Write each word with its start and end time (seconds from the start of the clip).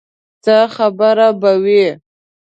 څه 0.43 0.57
خبره 0.75 1.27
به 1.41 1.51
وي. 1.63 1.85